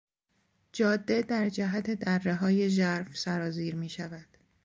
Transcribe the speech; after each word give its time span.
جاده 0.73 1.21
در 1.21 1.49
جهت 1.49 1.91
درههای 1.91 2.69
ژرف 2.69 3.17
سرازیر 3.17 3.75
میشود. 3.75 4.25